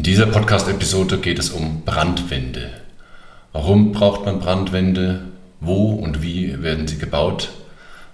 [0.00, 2.70] In dieser Podcast-Episode geht es um Brandwände.
[3.52, 5.24] Warum braucht man Brandwände?
[5.60, 7.50] Wo und wie werden sie gebaut?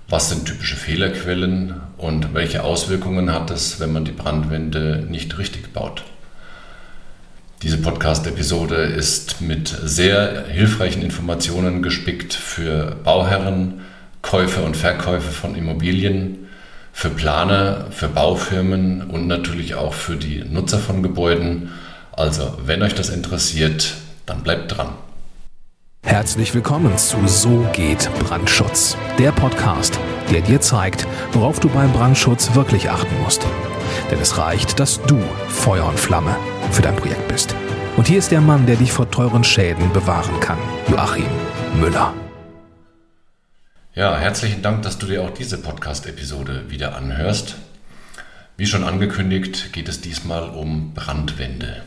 [0.08, 5.72] Was sind typische Fehlerquellen und welche Auswirkungen hat es, wenn man die Brandwände nicht richtig
[5.72, 6.02] baut?
[7.62, 13.82] Diese Podcast-Episode ist mit sehr hilfreichen Informationen gespickt für Bauherren,
[14.22, 16.45] Käufer und Verkäufer von Immobilien,
[16.96, 21.68] für Planer, für Baufirmen und natürlich auch für die Nutzer von Gebäuden.
[22.12, 23.92] Also, wenn euch das interessiert,
[24.24, 24.88] dann bleibt dran.
[26.02, 30.00] Herzlich willkommen zu So geht Brandschutz, der Podcast,
[30.32, 33.46] der dir zeigt, worauf du beim Brandschutz wirklich achten musst.
[34.10, 36.34] Denn es reicht, dass du Feuer und Flamme
[36.70, 37.54] für dein Projekt bist.
[37.98, 41.28] Und hier ist der Mann, der dich vor teuren Schäden bewahren kann, Joachim
[41.78, 42.14] Müller.
[43.96, 47.54] Ja, herzlichen Dank, dass du dir auch diese Podcast-Episode wieder anhörst.
[48.58, 51.80] Wie schon angekündigt, geht es diesmal um Brandwände.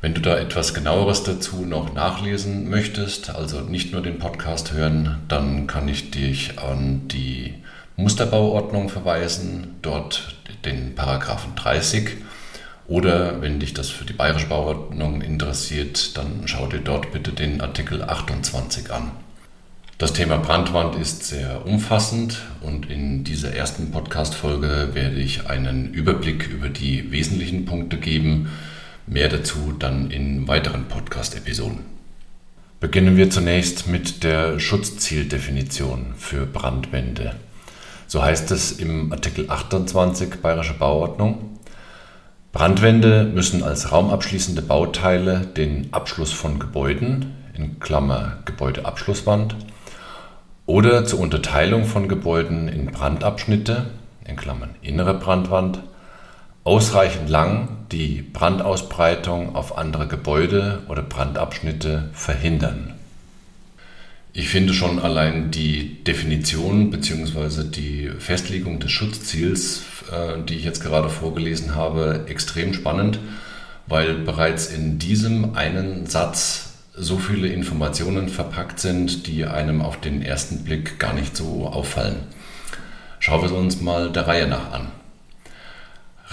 [0.00, 5.16] Wenn du da etwas genaueres dazu noch nachlesen möchtest, also nicht nur den Podcast hören,
[5.26, 7.54] dann kann ich dich an die
[7.96, 12.10] Musterbauordnung verweisen, dort den Paragraphen 30.
[12.86, 17.60] Oder wenn dich das für die Bayerische Bauordnung interessiert, dann schau dir dort bitte den
[17.60, 19.10] Artikel 28 an.
[19.98, 26.46] Das Thema Brandwand ist sehr umfassend und in dieser ersten Podcast-Folge werde ich einen Überblick
[26.46, 28.48] über die wesentlichen Punkte geben,
[29.08, 31.80] Mehr dazu dann in weiteren Podcast-Episoden.
[32.78, 37.34] Beginnen wir zunächst mit der Schutzzieldefinition für Brandwände.
[38.06, 41.58] So heißt es im Artikel 28 Bayerische Bauordnung.
[42.52, 49.56] Brandwände müssen als raumabschließende Bauteile den Abschluss von Gebäuden, in Klammer Gebäudeabschlusswand,
[50.68, 53.86] oder zur Unterteilung von Gebäuden in Brandabschnitte,
[54.26, 55.80] in Klammern innere Brandwand,
[56.62, 62.92] ausreichend lang die Brandausbreitung auf andere Gebäude oder Brandabschnitte verhindern.
[64.34, 67.64] Ich finde schon allein die Definition bzw.
[67.64, 73.20] die Festlegung des Schutzziels, äh, die ich jetzt gerade vorgelesen habe, extrem spannend,
[73.86, 76.67] weil bereits in diesem einen Satz
[76.98, 82.16] so viele Informationen verpackt sind, die einem auf den ersten Blick gar nicht so auffallen.
[83.20, 84.88] Schauen wir uns mal der Reihe nach an.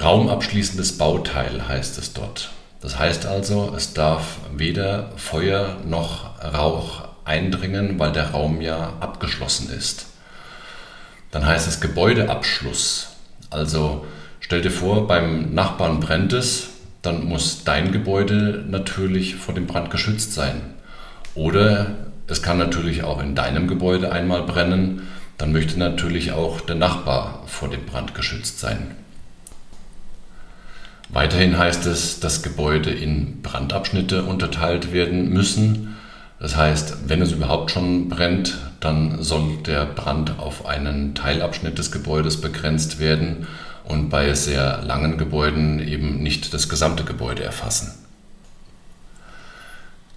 [0.01, 2.51] Raumabschließendes Bauteil heißt es dort.
[2.81, 9.69] Das heißt also, es darf weder Feuer noch Rauch eindringen, weil der Raum ja abgeschlossen
[9.71, 10.07] ist.
[11.31, 13.07] Dann heißt es Gebäudeabschluss.
[13.49, 14.05] Also
[14.39, 16.69] stell dir vor, beim Nachbarn brennt es,
[17.05, 20.61] dann muss dein Gebäude natürlich vor dem Brand geschützt sein.
[21.35, 21.87] Oder
[22.27, 25.03] es kann natürlich auch in deinem Gebäude einmal brennen,
[25.37, 28.91] dann möchte natürlich auch der Nachbar vor dem Brand geschützt sein.
[31.09, 35.95] Weiterhin heißt es, dass Gebäude in Brandabschnitte unterteilt werden müssen.
[36.39, 41.91] Das heißt, wenn es überhaupt schon brennt, dann soll der Brand auf einen Teilabschnitt des
[41.91, 43.47] Gebäudes begrenzt werden
[43.87, 47.93] und bei sehr langen Gebäuden eben nicht das gesamte Gebäude erfassen.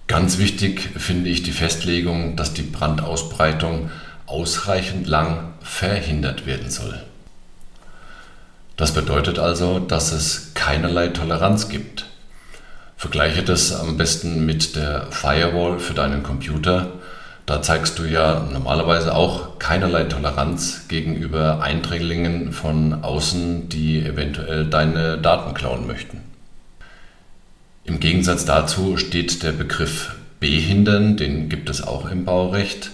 [0.07, 3.91] Ganz wichtig finde ich die Festlegung, dass die Brandausbreitung
[4.25, 7.03] ausreichend lang verhindert werden soll.
[8.75, 12.05] Das bedeutet also, dass es keinerlei Toleranz gibt.
[12.97, 16.93] Vergleiche das am besten mit der Firewall für deinen Computer.
[17.49, 25.17] Da zeigst du ja normalerweise auch keinerlei Toleranz gegenüber Eindringlingen von außen, die eventuell deine
[25.17, 26.21] Daten klauen möchten.
[27.85, 32.91] Im Gegensatz dazu steht der Begriff behindern, den gibt es auch im Baurecht.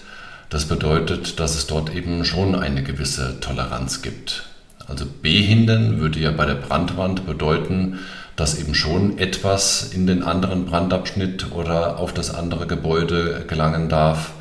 [0.50, 4.46] Das bedeutet, dass es dort eben schon eine gewisse Toleranz gibt.
[4.88, 8.00] Also behindern würde ja bei der Brandwand bedeuten,
[8.38, 14.32] dass eben schon etwas in den anderen Brandabschnitt oder auf das andere Gebäude gelangen darf.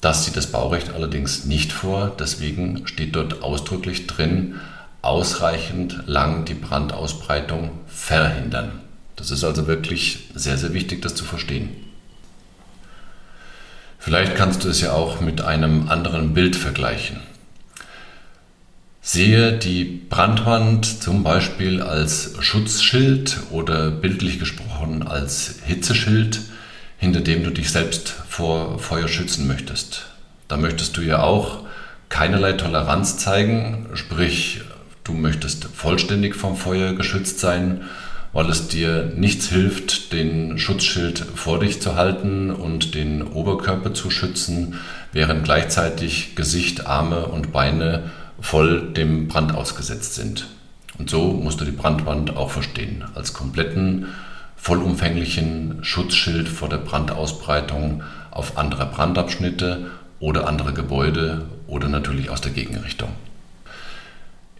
[0.00, 2.14] Das sieht das Baurecht allerdings nicht vor.
[2.18, 4.60] Deswegen steht dort ausdrücklich drin,
[5.02, 8.80] ausreichend lang die Brandausbreitung verhindern.
[9.16, 11.68] Das ist also wirklich sehr, sehr wichtig, das zu verstehen.
[13.98, 17.20] Vielleicht kannst du es ja auch mit einem anderen Bild vergleichen.
[19.02, 26.40] Sehe die Brandwand zum Beispiel als Schutzschild oder bildlich gesprochen als Hitzeschild,
[26.96, 30.06] hinter dem du dich selbst vor Feuer schützen möchtest.
[30.48, 31.58] Da möchtest du ja auch
[32.08, 34.62] keinerlei Toleranz zeigen, sprich
[35.04, 37.82] du möchtest vollständig vom Feuer geschützt sein,
[38.32, 44.10] weil es dir nichts hilft, den Schutzschild vor dich zu halten und den Oberkörper zu
[44.10, 44.76] schützen,
[45.12, 48.04] während gleichzeitig Gesicht, Arme und Beine
[48.40, 50.46] voll dem Brand ausgesetzt sind.
[50.96, 54.06] Und so musst du die Brandwand auch verstehen, als kompletten
[54.56, 59.86] vollumfänglichen Schutzschild vor der Brandausbreitung auf andere Brandabschnitte
[60.18, 63.10] oder andere Gebäude oder natürlich aus der Gegenrichtung.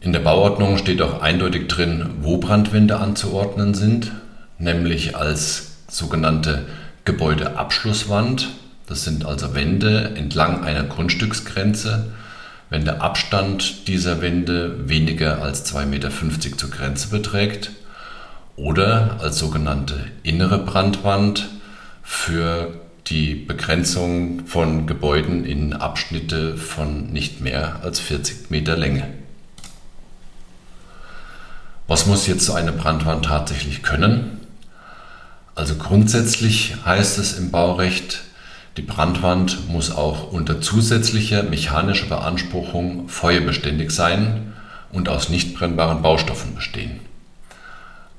[0.01, 4.13] In der Bauordnung steht auch eindeutig drin, wo Brandwände anzuordnen sind,
[4.59, 6.65] nämlich als sogenannte
[7.05, 8.49] Gebäudeabschlusswand.
[8.87, 12.13] Das sind also Wände entlang einer Grundstücksgrenze,
[12.71, 16.11] wenn der Abstand dieser Wände weniger als 2,50 Meter
[16.57, 17.73] zur Grenze beträgt
[18.57, 21.49] oder als sogenannte innere Brandwand
[22.03, 22.80] für
[23.11, 29.09] die Begrenzung von Gebäuden in Abschnitte von nicht mehr als 40 Meter Länge.
[31.89, 34.47] Was muss jetzt so eine Brandwand tatsächlich können?
[35.57, 38.23] Also grundsätzlich heißt es im Baurecht,
[38.77, 44.53] die Brandwand muss auch unter zusätzlicher mechanischer Beanspruchung feuerbeständig sein
[44.93, 47.10] und aus nicht brennbaren Baustoffen bestehen.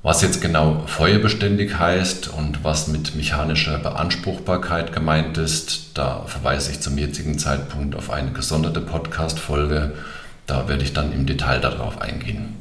[0.04, 6.80] Was jetzt genau feuerbeständig heißt und was mit mechanischer Beanspruchbarkeit gemeint ist, da verweise ich
[6.80, 9.92] zum jetzigen Zeitpunkt auf eine gesonderte Podcast-Folge.
[10.46, 12.56] Da werde ich dann im Detail darauf eingehen.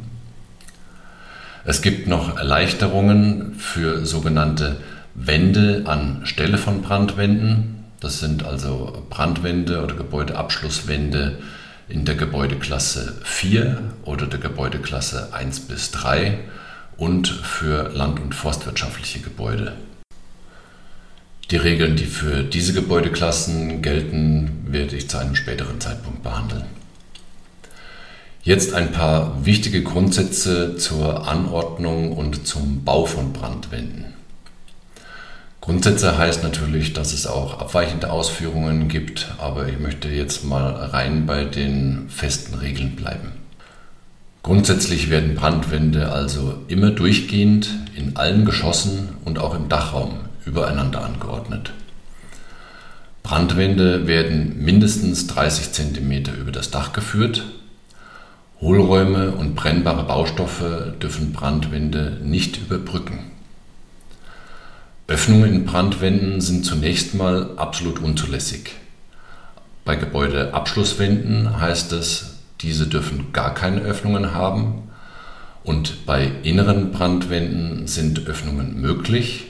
[1.65, 4.77] Es gibt noch Erleichterungen für sogenannte
[5.15, 7.85] Wände an Stelle von Brandwänden.
[7.99, 11.39] Das sind also Brandwände oder Gebäudeabschlusswände
[11.89, 16.37] in der Gebäudeklasse 4 oder der Gebäudeklasse 1 bis 3
[17.01, 19.73] und für land- und forstwirtschaftliche Gebäude.
[21.49, 26.65] Die Regeln, die für diese Gebäudeklassen gelten, werde ich zu einem späteren Zeitpunkt behandeln.
[28.43, 34.13] Jetzt ein paar wichtige Grundsätze zur Anordnung und zum Bau von Brandwänden.
[35.59, 41.25] Grundsätze heißt natürlich, dass es auch abweichende Ausführungen gibt, aber ich möchte jetzt mal rein
[41.25, 43.40] bei den festen Regeln bleiben.
[44.43, 51.73] Grundsätzlich werden Brandwände also immer durchgehend in allen Geschossen und auch im Dachraum übereinander angeordnet.
[53.21, 57.43] Brandwände werden mindestens 30 cm über das Dach geführt.
[58.59, 63.19] Hohlräume und brennbare Baustoffe dürfen Brandwände nicht überbrücken.
[65.07, 68.71] Öffnungen in Brandwänden sind zunächst mal absolut unzulässig.
[69.85, 72.30] Bei Gebäudeabschlusswänden heißt es,
[72.61, 74.83] diese dürfen gar keine Öffnungen haben.
[75.63, 79.47] Und bei inneren Brandwänden sind Öffnungen möglich,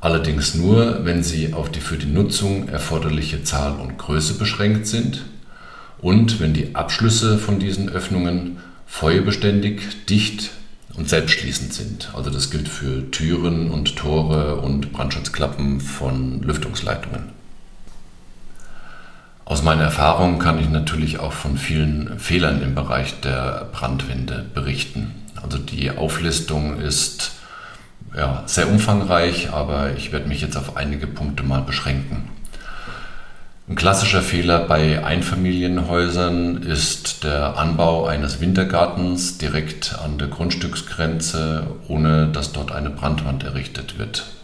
[0.00, 5.24] allerdings nur, wenn sie auf die für die Nutzung erforderliche Zahl und Größe beschränkt sind
[6.00, 10.50] und wenn die Abschlüsse von diesen Öffnungen feuerbeständig, dicht
[10.96, 12.10] und selbstschließend sind.
[12.14, 17.37] Also das gilt für Türen und Tore und Brandschutzklappen von Lüftungsleitungen.
[19.58, 25.16] Aus meiner Erfahrung kann ich natürlich auch von vielen Fehlern im Bereich der Brandwände berichten.
[25.42, 27.32] Also die Auflistung ist
[28.16, 32.30] ja, sehr umfangreich, aber ich werde mich jetzt auf einige Punkte mal beschränken.
[33.68, 42.28] Ein klassischer Fehler bei Einfamilienhäusern ist der Anbau eines Wintergartens direkt an der Grundstücksgrenze, ohne
[42.28, 44.37] dass dort eine Brandwand errichtet wird.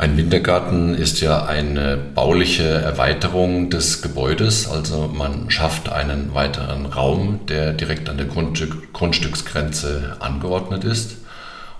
[0.00, 7.40] Ein Wintergarten ist ja eine bauliche Erweiterung des Gebäudes, also man schafft einen weiteren Raum,
[7.48, 11.16] der direkt an der Grundstück, Grundstücksgrenze angeordnet ist.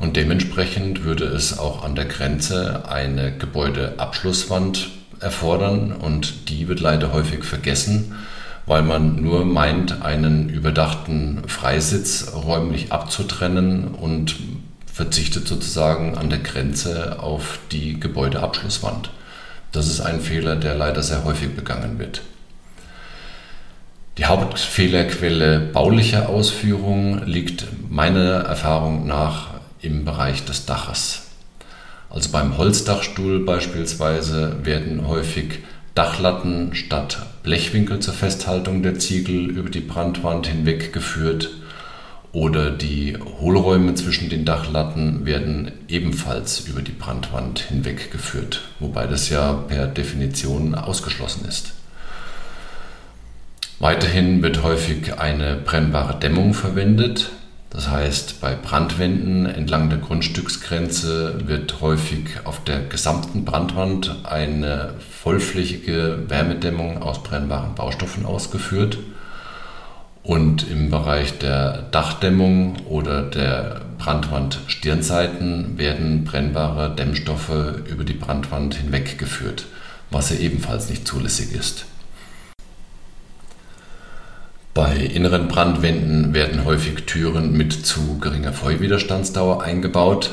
[0.01, 4.89] Und dementsprechend würde es auch an der Grenze eine Gebäudeabschlusswand
[5.21, 8.17] erfordern und die wird leider häufig vergessen,
[8.67, 14.35] weil man nur meint, einen überdachten Freisitz räumlich abzutrennen und
[14.99, 19.11] verzichtet sozusagen an der Grenze auf die Gebäudeabschlusswand.
[19.71, 22.23] Das ist ein Fehler, der leider sehr häufig begangen wird.
[24.17, 29.51] Die Hauptfehlerquelle baulicher Ausführung liegt meiner Erfahrung nach
[29.81, 31.29] im Bereich des Daches.
[32.11, 35.61] Also beim Holzdachstuhl beispielsweise werden häufig
[35.95, 41.51] Dachlatten statt Blechwinkel zur Festhaltung der Ziegel über die Brandwand hinweg geführt
[42.39, 49.55] oder die Hohlräume zwischen den Dachlatten werden ebenfalls über die Brandwand hinweggeführt, wobei das ja
[49.55, 51.73] per Definition ausgeschlossen ist.
[53.81, 57.31] Weiterhin wird häufig eine brennbare Dämmung verwendet.
[57.71, 66.21] Das heißt, bei Brandwänden entlang der Grundstücksgrenze wird häufig auf der gesamten Brandwand eine vollflächige
[66.29, 68.99] Wärmedämmung aus brennbaren Baustoffen ausgeführt.
[70.29, 79.65] Und im Bereich der Dachdämmung oder der Brandwand-Stirnseiten werden brennbare Dämmstoffe über die Brandwand hinweggeführt,
[80.11, 81.87] was ja ebenfalls nicht zulässig ist.
[84.75, 90.33] Bei inneren Brandwänden werden häufig Türen mit zu geringer Feuerwiderstandsdauer eingebaut.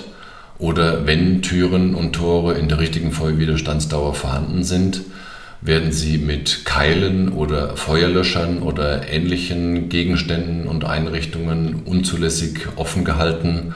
[0.57, 5.03] oder wenn Türen und Tore in der richtigen Feuerwiderstandsdauer vorhanden sind,
[5.61, 13.73] werden sie mit Keilen oder Feuerlöschern oder ähnlichen Gegenständen und Einrichtungen unzulässig offen gehalten,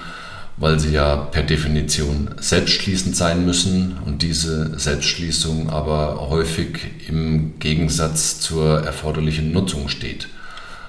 [0.58, 8.40] weil sie ja per Definition selbstschließend sein müssen und diese Selbstschließung aber häufig im Gegensatz
[8.40, 10.28] zur erforderlichen Nutzung steht.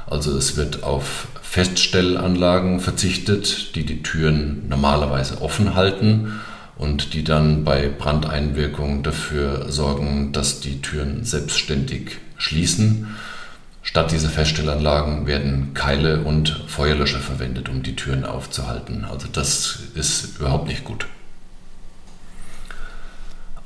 [0.06, 6.40] Also es wird auf Feststellanlagen verzichtet, die die Türen normalerweise offen halten
[6.80, 13.16] und die dann bei Brandeinwirkung dafür sorgen, dass die Türen selbstständig schließen.
[13.82, 19.04] Statt dieser Feststellanlagen werden Keile und Feuerlöscher verwendet, um die Türen aufzuhalten.
[19.04, 21.06] Also das ist überhaupt nicht gut.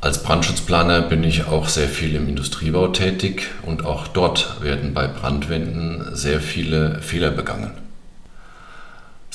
[0.00, 5.06] Als Brandschutzplaner bin ich auch sehr viel im Industriebau tätig und auch dort werden bei
[5.06, 7.84] Brandwänden sehr viele Fehler begangen.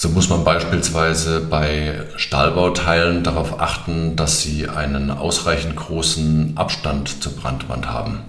[0.02, 7.34] So muss man beispielsweise bei Stahlbauteilen darauf achten, dass sie einen ausreichend großen Abstand zur
[7.34, 8.20] Brandwand haben.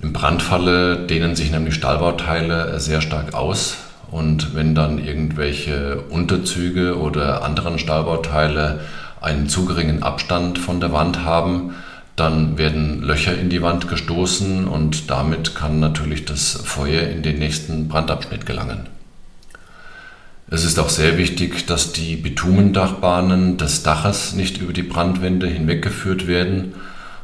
[0.00, 3.76] Im Brandfalle dehnen sich nämlich Stahlbauteile sehr stark aus
[4.10, 8.80] und wenn dann irgendwelche Unterzüge oder anderen Stahlbauteile
[9.20, 11.74] einen zu geringen Abstand von der Wand haben,
[12.16, 17.38] dann werden Löcher in die Wand gestoßen und damit kann natürlich das Feuer in den
[17.38, 18.88] nächsten Brandabschnitt gelangen.
[20.50, 26.26] Es ist auch sehr wichtig, dass die Bitumendachbahnen des Daches nicht über die Brandwände hinweggeführt
[26.26, 26.74] werden,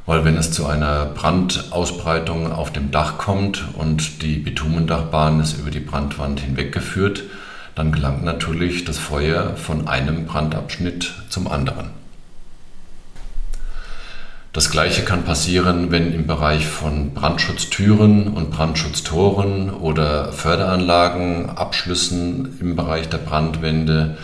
[0.06, 5.70] weil wenn es zu einer Brandausbreitung auf dem Dach kommt und die Bitumendachbahn ist über
[5.70, 7.24] die Brandwand hinweggeführt,
[7.74, 11.99] dann gelangt natürlich das Feuer von einem Brandabschnitt zum anderen.
[14.52, 22.74] Das gleiche kann passieren, wenn im Bereich von Brandschutztüren und Brandschutztoren oder Förderanlagen, Abschlüssen im
[22.74, 24.16] Bereich der Brandwände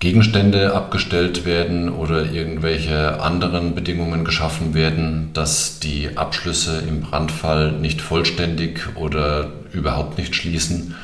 [0.00, 8.00] Gegenstände abgestellt werden oder irgendwelche anderen Bedingungen geschaffen werden, dass die Abschlüsse im Brandfall nicht
[8.00, 10.94] vollständig oder überhaupt nicht schließen,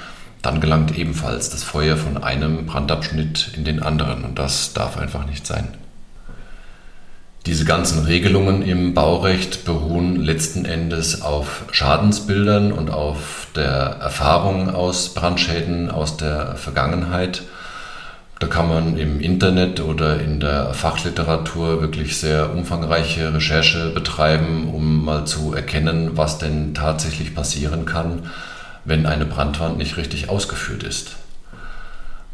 [0.43, 5.27] dann gelangt ebenfalls das Feuer von einem Brandabschnitt in den anderen und das darf einfach
[5.27, 5.69] nicht sein.
[7.47, 15.13] Diese ganzen Regelungen im Baurecht beruhen letzten Endes auf Schadensbildern und auf der Erfahrung aus
[15.13, 17.43] Brandschäden aus der Vergangenheit.
[18.39, 25.05] Da kann man im Internet oder in der Fachliteratur wirklich sehr umfangreiche Recherche betreiben, um
[25.05, 28.31] mal zu erkennen, was denn tatsächlich passieren kann,
[28.87, 31.17] wenn eine Brandwand nicht richtig ausgeführt ist.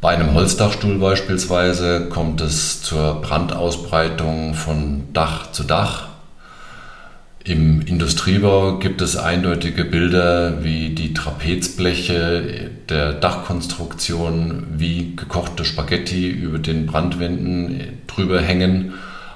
[0.01, 6.09] Bei einem Holzdachstuhl beispielsweise kommt es zur Brandausbreitung von Dach zu Dach.
[7.45, 16.59] Im Industriebau gibt es eindeutige Bilder, wie die Trapezbleche der Dachkonstruktion wie gekochte Spaghetti über
[16.59, 18.95] den Brandwänden drüber hängen.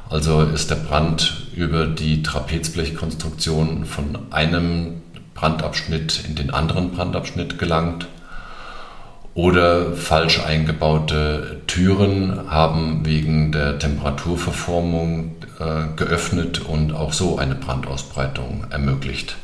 [0.09, 5.02] Also ist der Brand über die Trapezblechkonstruktion von einem
[5.35, 8.06] Brandabschnitt in den anderen Brandabschnitt gelangt.
[9.34, 18.66] Oder falsch eingebaute Türen haben wegen der Temperaturverformung äh, geöffnet und auch so eine Brandausbreitung
[18.70, 19.36] ermöglicht.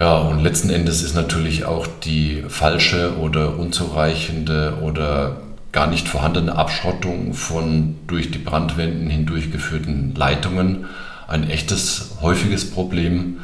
[0.00, 5.36] Ja, und letzten Endes ist natürlich auch die falsche oder unzureichende oder
[5.70, 10.86] gar nicht vorhandene Abschottung von durch die Brandwänden hindurchgeführten Leitungen
[11.28, 13.38] ein echtes, häufiges Problem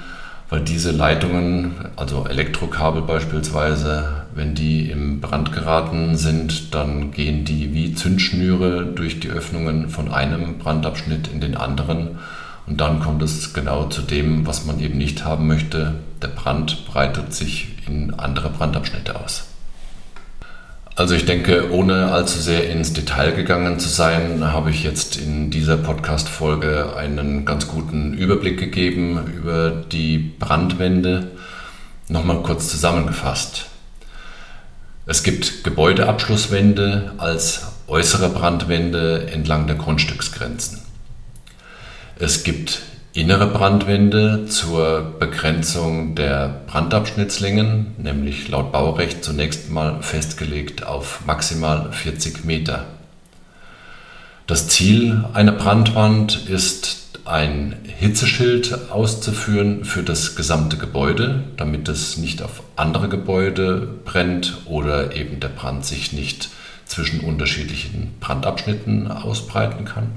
[0.50, 7.74] weil diese Leitungen, also Elektrokabel beispielsweise, wenn die im Brand geraten sind, dann gehen die
[7.74, 12.18] wie Zündschnüre durch die Öffnungen von einem Brandabschnitt in den anderen
[12.66, 15.94] und dann kommt es genau zu dem, was man eben nicht haben möchte.
[16.22, 19.47] Der Brand breitet sich in andere Brandabschnitte aus.
[20.98, 25.48] Also ich denke, ohne allzu sehr ins Detail gegangen zu sein, habe ich jetzt in
[25.48, 31.30] dieser Podcast-Folge einen ganz guten Überblick gegeben über die Brandwände.
[32.08, 33.66] Nochmal kurz zusammengefasst.
[35.06, 40.80] Es gibt Gebäudeabschlusswände als äußere Brandwände entlang der Grundstücksgrenzen.
[42.18, 42.82] Es gibt
[43.18, 52.44] innere Brandwände zur Begrenzung der Brandabschnittslängen, nämlich laut Baurecht zunächst mal festgelegt auf maximal 40
[52.44, 52.84] Meter.
[54.46, 62.40] Das Ziel einer Brandwand ist, ein Hitzeschild auszuführen für das gesamte Gebäude, damit es nicht
[62.40, 66.48] auf andere Gebäude brennt oder eben der Brand sich nicht
[66.86, 70.12] zwischen unterschiedlichen Brandabschnitten ausbreiten kann.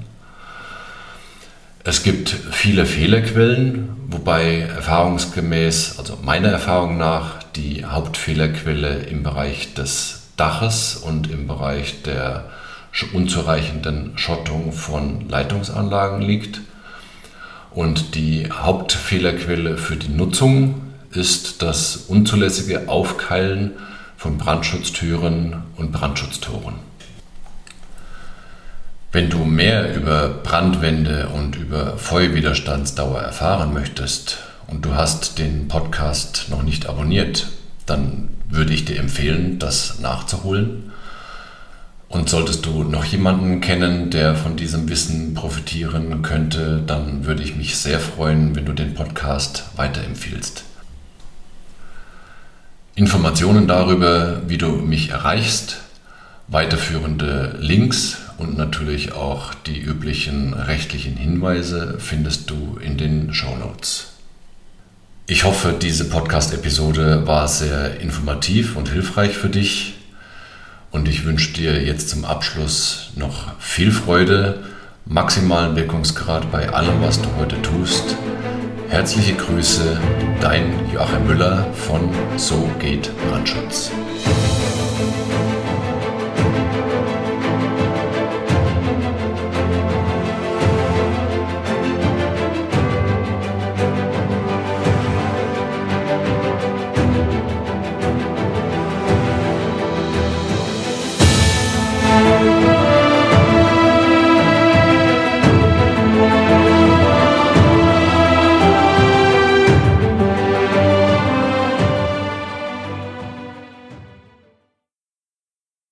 [1.84, 10.28] Es gibt viele Fehlerquellen, wobei erfahrungsgemäß, also meiner Erfahrung nach, die Hauptfehlerquelle im Bereich des
[10.38, 12.52] Daches und im Bereich der
[13.14, 16.62] unzureichenden Schottung von Leitungsanlagen liegt.
[17.72, 23.72] Und die Hauptfehlerquelle für die Nutzung ist das unzulässige Aufkeilen
[24.18, 26.91] von Brandschutztüren und Brandschutztoren.
[29.14, 34.38] Wenn du mehr über Brandwände und über Feuerwiderstandsdauer erfahren möchtest
[34.68, 37.48] und du hast den Podcast noch nicht abonniert,
[37.86, 40.94] dann würde ich dir empfehlen, das nachzuholen.
[42.08, 47.58] Und solltest du noch jemanden kennen, der von diesem Wissen profitieren könnte, dann würde ich
[47.58, 50.64] mich sehr freuen, wenn du den Podcast weiterempfiehlst.
[52.96, 55.82] Informationen darüber, wie du mich erreichst,
[56.48, 64.14] weiterführende Links und natürlich auch die üblichen rechtlichen Hinweise findest du in den Show Notes.
[65.28, 69.94] Ich hoffe, diese Podcast-Episode war sehr informativ und hilfreich für dich.
[70.90, 74.64] Und ich wünsche dir jetzt zum Abschluss noch viel Freude,
[75.06, 78.18] maximalen Wirkungsgrad bei allem, was du heute tust.
[78.90, 80.00] Herzliche Grüße,
[80.42, 83.92] dein Joachim Müller von So geht Brandschutz.